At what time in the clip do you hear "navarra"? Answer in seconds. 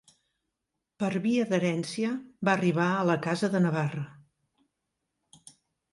3.69-4.07